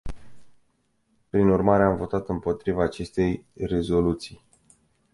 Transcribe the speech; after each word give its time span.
Prin 1.29 1.47
urmare, 1.49 1.83
am 1.83 1.95
votat 1.97 2.29
împotriva 2.29 2.83
acestei 2.83 3.45
rezoluții. 3.53 4.41